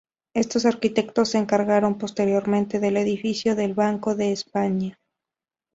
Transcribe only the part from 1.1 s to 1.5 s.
se